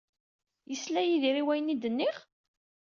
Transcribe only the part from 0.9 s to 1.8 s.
Yidir i wayen ay